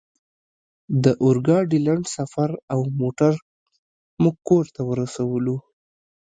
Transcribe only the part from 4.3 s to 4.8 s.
کور